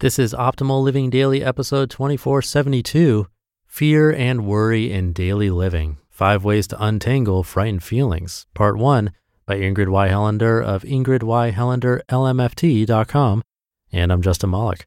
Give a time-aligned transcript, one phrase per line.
[0.00, 3.28] This is Optimal Living Daily, episode 2472
[3.64, 9.10] Fear and Worry in Daily Living Five Ways to Untangle Frightened Feelings, Part 1
[9.46, 10.10] by Ingrid Y.
[10.10, 13.42] Helander of ingridyhelanderlmft.com.
[13.90, 14.86] And I'm Justin Malik.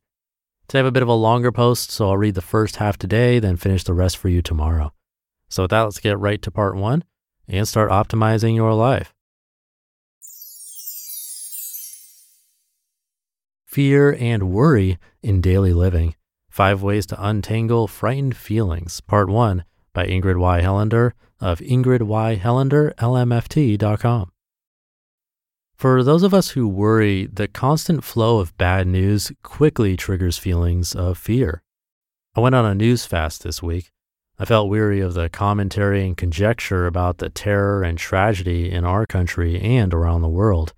[0.67, 2.99] Today I have a bit of a longer post, so I'll read the first half
[2.99, 4.93] today, then finish the rest for you tomorrow.
[5.47, 7.03] So with that, let's get right to part one
[7.47, 9.15] and start optimizing your life.
[13.69, 16.15] Fear, and worry in daily living.
[16.49, 20.61] Five Ways to Untangle Frightened Feelings, Part 1 by Ingrid Y.
[20.61, 24.31] Helander of ingridyhelanderlmft.com.
[25.75, 30.95] For those of us who worry, the constant flow of bad news quickly triggers feelings
[30.95, 31.61] of fear.
[32.35, 33.91] I went on a news fast this week.
[34.39, 39.05] I felt weary of the commentary and conjecture about the terror and tragedy in our
[39.05, 40.73] country and around the world.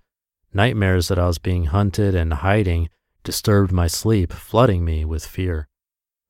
[0.54, 2.90] Nightmares that I was being hunted and hiding
[3.24, 5.68] disturbed my sleep, flooding me with fear.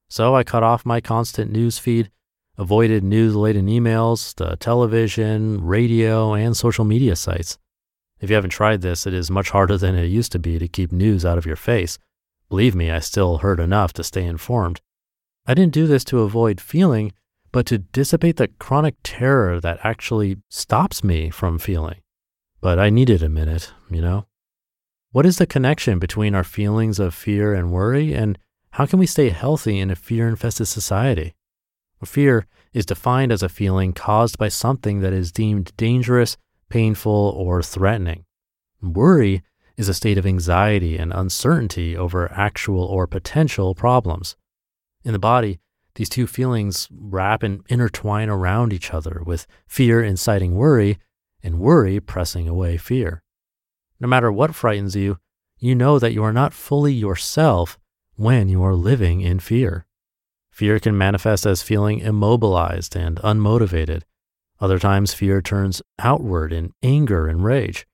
[0.09, 2.11] So I cut off my constant news feed,
[2.57, 7.59] avoided news laden emails, the television, radio, and social media sites.
[8.21, 10.69] If you haven't tried this, it is much harder than it used to be to
[10.69, 11.99] keep news out of your face.
[12.49, 14.81] Believe me, I still heard enough to stay informed.
[15.47, 17.13] I didn't do this to avoid feeling,
[17.51, 22.02] but to dissipate the chronic terror that actually stops me from feeling.
[22.63, 24.27] But I needed a minute, you know?
[25.11, 28.39] What is the connection between our feelings of fear and worry, and
[28.71, 31.35] how can we stay healthy in a fear infested society?
[32.05, 36.37] Fear is defined as a feeling caused by something that is deemed dangerous,
[36.69, 38.27] painful, or threatening.
[38.81, 39.43] Worry
[39.77, 44.37] is a state of anxiety and uncertainty over actual or potential problems.
[45.05, 45.59] In the body,
[45.97, 51.01] these two feelings wrap and intertwine around each other, with fear inciting worry
[51.43, 53.23] and worry pressing away fear.
[54.01, 55.19] No matter what frightens you,
[55.59, 57.79] you know that you are not fully yourself
[58.17, 59.87] when you are living in fear.
[60.51, 64.03] Fear can manifest as feeling immobilized and unmotivated.
[64.61, 67.87] Other times, fear turns outward in anger and rage.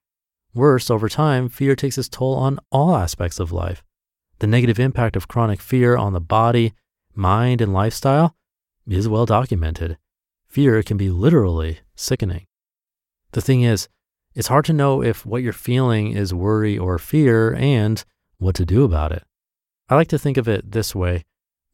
[0.54, 3.84] Worse, over time, fear takes its toll on all aspects of life.
[4.40, 6.74] The negative impact of chronic fear on the body,
[7.14, 8.34] mind, and lifestyle
[8.88, 9.98] is well documented.
[10.48, 12.47] Fear can be literally sickening.
[13.32, 13.88] The thing is,
[14.34, 18.04] it's hard to know if what you're feeling is worry or fear and
[18.38, 19.24] what to do about it.
[19.88, 21.24] I like to think of it this way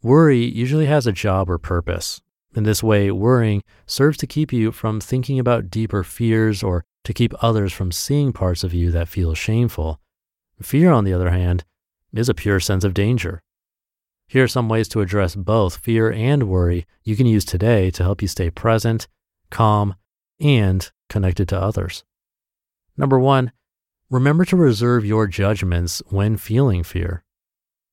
[0.02, 2.20] worry usually has a job or purpose.
[2.54, 7.12] In this way, worrying serves to keep you from thinking about deeper fears or to
[7.12, 10.00] keep others from seeing parts of you that feel shameful.
[10.62, 11.64] Fear, on the other hand,
[12.12, 13.42] is a pure sense of danger.
[14.28, 18.02] Here are some ways to address both fear and worry you can use today to
[18.02, 19.08] help you stay present,
[19.50, 19.96] calm,
[20.40, 22.04] and connected to others.
[22.96, 23.52] Number one,
[24.10, 27.24] remember to reserve your judgments when feeling fear.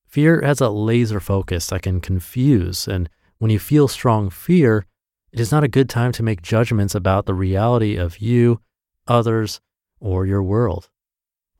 [0.07, 4.85] Fear has a laser focus that can confuse, and when you feel strong fear,
[5.31, 8.59] it is not a good time to make judgments about the reality of you,
[9.07, 9.61] others,
[9.99, 10.89] or your world.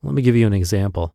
[0.02, 1.14] Let me give you an example.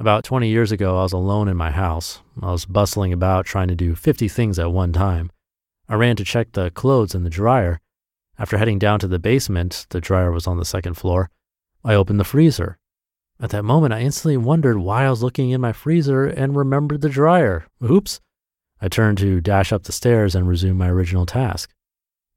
[0.00, 2.22] About 20 years ago, I was alone in my house.
[2.42, 5.30] I was bustling about trying to do 50 things at one time.
[5.88, 7.80] I ran to check the clothes in the dryer.
[8.42, 11.30] After heading down to the basement, the dryer was on the second floor,
[11.84, 12.76] I opened the freezer.
[13.40, 17.02] At that moment, I instantly wondered why I was looking in my freezer and remembered
[17.02, 17.68] the dryer.
[17.88, 18.20] Oops.
[18.80, 21.70] I turned to dash up the stairs and resume my original task.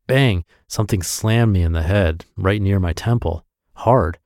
[0.05, 0.45] Bang!
[0.67, 3.43] Something slammed me in the head, right near my temple.
[3.73, 4.19] Hard.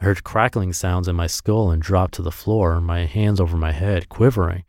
[0.00, 3.56] I heard crackling sounds in my skull and dropped to the floor, my hands over
[3.56, 4.64] my head, quivering.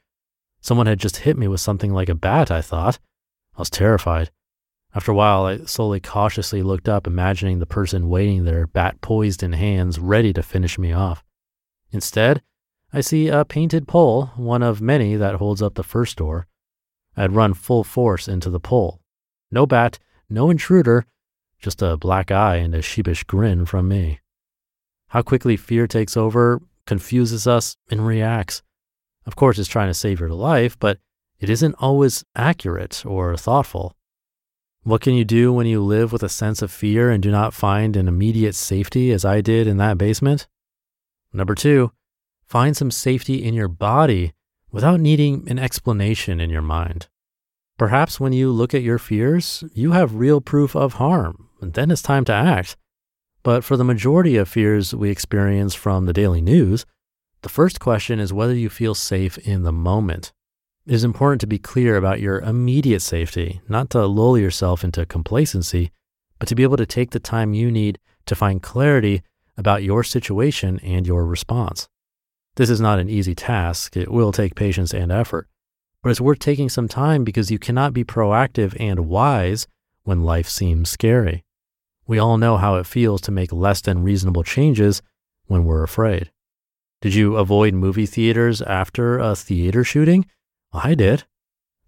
[0.62, 3.00] Someone had just hit me with something like a bat, I thought.
[3.56, 4.30] I was terrified.
[4.94, 9.42] After a while, I slowly, cautiously looked up, imagining the person waiting there, bat poised
[9.42, 11.24] in hands, ready to finish me off.
[11.92, 12.42] Instead,
[12.92, 16.48] I see a painted pole, one of many that holds up the first door.
[17.16, 19.02] I'd run full force into the pole.
[19.50, 19.98] No bat,
[20.30, 21.06] no intruder,
[21.58, 24.20] just a black eye and a sheepish grin from me.
[25.10, 28.62] How quickly fear takes over, confuses us, and reacts.
[29.26, 31.00] Of course, it's trying to save your life, but
[31.40, 33.96] it isn't always accurate or thoughtful.
[34.84, 37.54] What can you do when you live with a sense of fear and do not
[37.54, 40.48] find an immediate safety as I did in that basement?
[41.32, 41.92] Number two,
[42.48, 44.34] find some safety in your body
[44.72, 47.10] without needing an explanation in your mind.
[47.78, 51.92] Perhaps when you look at your fears, you have real proof of harm, and then
[51.92, 52.76] it's time to act.
[53.44, 56.88] But for the majority of fears we experience from the daily news,
[57.44, 60.32] the first question is whether you feel safe in the moment.
[60.88, 65.06] It is important to be clear about your immediate safety, not to lull yourself into
[65.06, 65.92] complacency,
[66.40, 69.22] but to be able to take the time you need to find clarity
[69.56, 71.88] about your situation and your response.
[72.56, 73.96] This is not an easy task.
[73.96, 75.48] It will take patience and effort,
[76.02, 79.68] but it's worth taking some time because you cannot be proactive and wise
[80.04, 81.44] when life seems scary.
[82.08, 85.04] We all know how it feels to make less than reasonable changes
[85.46, 86.32] when we're afraid.
[87.02, 90.26] Did you avoid movie theaters after a theater shooting?
[90.74, 91.26] I did.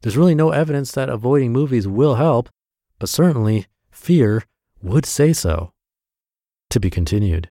[0.02, 2.50] There's really no evidence that avoiding movies will help,
[3.00, 4.44] but certainly fear
[4.82, 5.72] would say so.
[6.70, 7.50] To be continued.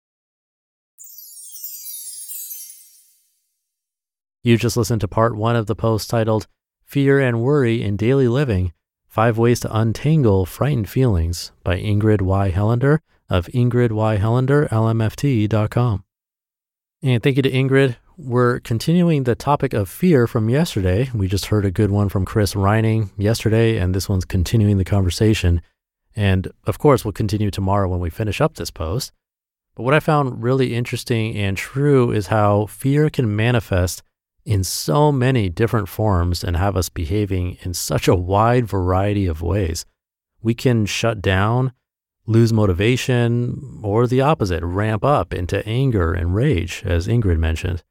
[4.44, 6.48] You just listened to part one of the post titled
[6.83, 8.74] Fear and Worry in Daily Living
[9.07, 12.50] Five Ways to Untangle Frightened Feelings by Ingrid Y.
[12.50, 16.04] Helander of ingridyhelander.lmft.com.
[17.04, 17.98] And thank you to Ingrid.
[18.17, 21.09] We're continuing the topic of fear from yesterday.
[21.13, 24.83] We just heard a good one from Chris Reining yesterday, and this one's continuing the
[24.83, 25.61] conversation.
[26.13, 29.13] And of course, we'll continue tomorrow when we finish up this post.
[29.75, 34.03] But what I found really interesting and true is how fear can manifest
[34.45, 39.41] in so many different forms and have us behaving in such a wide variety of
[39.41, 39.85] ways.
[40.41, 41.71] We can shut down,
[42.25, 47.83] lose motivation, or the opposite, ramp up into anger and rage, as Ingrid mentioned,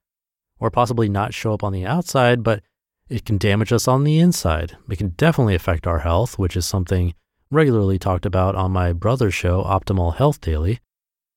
[0.60, 2.62] or possibly not show up on the outside, but
[3.08, 4.76] it can damage us on the inside.
[4.88, 7.14] It can definitely affect our health, which is something
[7.50, 10.78] regularly talked about on my brother's show, Optimal Health Daily.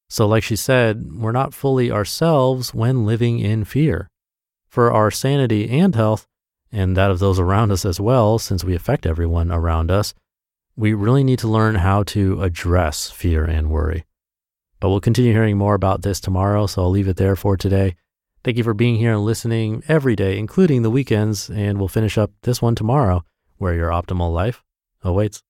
[0.09, 4.09] So, like she said, we're not fully ourselves when living in fear
[4.67, 6.27] for our sanity and health,
[6.71, 10.13] and that of those around us as well, since we affect everyone around us,
[10.75, 14.03] we really need to learn how to address fear and worry.
[14.79, 17.95] But we'll continue hearing more about this tomorrow, so I'll leave it there for today.
[18.43, 22.17] Thank you for being here and listening every day, including the weekends, and we'll finish
[22.17, 23.23] up this one tomorrow,
[23.57, 24.61] where your optimal life
[25.01, 25.41] awaits.